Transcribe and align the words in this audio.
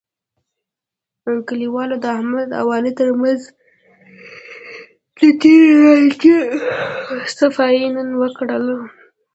کلیوالو 1.47 1.95
د 2.03 2.05
احمد 2.17 2.49
او 2.59 2.65
علي 2.75 2.91
ترمنځ 2.99 3.41
د 5.17 5.21
تېرې 5.41 5.69
لانجې 5.83 6.37
صفایی 7.37 7.85
نن 7.95 8.09
وکړله. 8.21 8.77